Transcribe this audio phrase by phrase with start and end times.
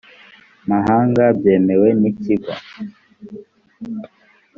[0.69, 2.51] mahanga byemewe n ikigo